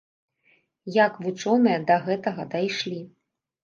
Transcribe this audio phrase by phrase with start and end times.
[1.05, 3.01] Як вучоныя да гэтага дайшлі?